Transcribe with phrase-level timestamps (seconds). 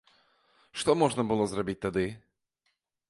[0.83, 2.05] Што можна было зрабіць тады?